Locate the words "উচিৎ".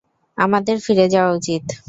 1.33-1.65